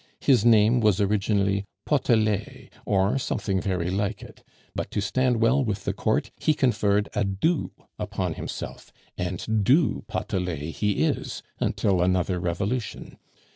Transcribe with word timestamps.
His 0.19 0.43
name 0.43 0.79
was 0.79 0.99
originally 0.99 1.63
Potelet, 1.85 2.69
or 2.87 3.19
something 3.19 3.61
very 3.61 3.91
like 3.91 4.23
it; 4.23 4.43
but 4.73 4.89
to 4.89 4.99
stand 4.99 5.39
well 5.39 5.63
with 5.63 5.85
the 5.85 5.93
Court, 5.93 6.31
he 6.39 6.55
conferred 6.55 7.07
a 7.13 7.23
du 7.23 7.69
upon 7.99 8.33
himself, 8.33 8.91
and 9.15 9.63
du 9.63 10.01
Potelet 10.07 10.57
he 10.71 11.03
is 11.03 11.43
until 11.59 12.01
another 12.01 12.39
revolution. 12.39 13.19